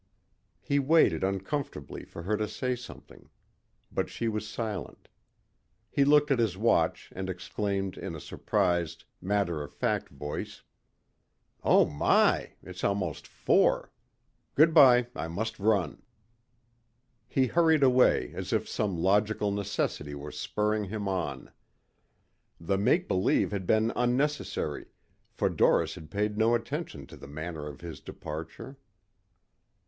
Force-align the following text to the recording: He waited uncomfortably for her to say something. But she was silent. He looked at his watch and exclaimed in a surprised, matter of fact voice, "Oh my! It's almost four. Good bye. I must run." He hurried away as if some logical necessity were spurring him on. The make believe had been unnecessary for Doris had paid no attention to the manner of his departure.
He 0.63 0.79
waited 0.79 1.23
uncomfortably 1.23 2.05
for 2.05 2.23
her 2.23 2.35
to 2.35 2.47
say 2.47 2.75
something. 2.75 3.29
But 3.91 4.09
she 4.09 4.27
was 4.27 4.47
silent. 4.49 5.09
He 5.91 6.03
looked 6.05 6.31
at 6.31 6.39
his 6.39 6.57
watch 6.57 7.13
and 7.15 7.29
exclaimed 7.29 7.99
in 7.99 8.15
a 8.15 8.19
surprised, 8.19 9.03
matter 9.21 9.61
of 9.61 9.71
fact 9.71 10.09
voice, 10.09 10.63
"Oh 11.63 11.85
my! 11.85 12.53
It's 12.63 12.83
almost 12.83 13.27
four. 13.27 13.91
Good 14.55 14.73
bye. 14.73 15.05
I 15.15 15.27
must 15.27 15.59
run." 15.59 16.01
He 17.27 17.45
hurried 17.45 17.83
away 17.83 18.31
as 18.33 18.51
if 18.51 18.67
some 18.67 18.97
logical 18.97 19.51
necessity 19.51 20.15
were 20.15 20.31
spurring 20.31 20.85
him 20.85 21.07
on. 21.07 21.51
The 22.59 22.79
make 22.79 23.07
believe 23.07 23.51
had 23.51 23.67
been 23.67 23.93
unnecessary 23.95 24.87
for 25.29 25.47
Doris 25.47 25.93
had 25.93 26.09
paid 26.09 26.39
no 26.39 26.55
attention 26.55 27.05
to 27.05 27.15
the 27.15 27.27
manner 27.27 27.67
of 27.67 27.81
his 27.81 27.99
departure. 27.99 28.79